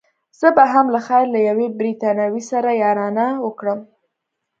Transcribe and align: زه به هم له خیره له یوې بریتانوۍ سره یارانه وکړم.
زه 0.39 0.47
به 0.55 0.63
هم 0.73 0.85
له 0.93 0.99
خیره 1.07 1.29
له 1.33 1.39
یوې 1.49 1.67
بریتانوۍ 1.79 2.41
سره 2.51 2.79
یارانه 2.83 3.25
وکړم. 3.45 3.79